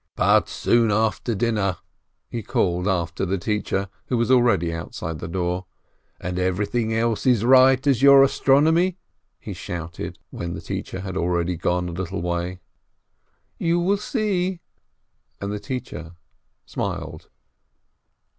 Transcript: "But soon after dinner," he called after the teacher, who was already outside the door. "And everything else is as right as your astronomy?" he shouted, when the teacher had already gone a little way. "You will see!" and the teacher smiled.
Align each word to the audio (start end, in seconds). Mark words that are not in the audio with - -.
"But 0.15 0.49
soon 0.49 0.91
after 0.91 1.35
dinner," 1.35 1.77
he 2.27 2.41
called 2.41 2.87
after 2.87 3.23
the 3.23 3.37
teacher, 3.37 3.87
who 4.07 4.17
was 4.17 4.31
already 4.31 4.73
outside 4.73 5.19
the 5.19 5.27
door. 5.27 5.67
"And 6.19 6.39
everything 6.39 6.91
else 6.91 7.27
is 7.27 7.41
as 7.41 7.45
right 7.45 7.85
as 7.85 8.01
your 8.01 8.23
astronomy?" 8.23 8.97
he 9.39 9.53
shouted, 9.53 10.17
when 10.31 10.55
the 10.55 10.59
teacher 10.61 11.01
had 11.01 11.15
already 11.15 11.55
gone 11.55 11.87
a 11.87 11.91
little 11.91 12.23
way. 12.23 12.61
"You 13.59 13.79
will 13.79 13.97
see!" 13.97 14.61
and 15.39 15.51
the 15.51 15.59
teacher 15.59 16.15
smiled. 16.65 17.29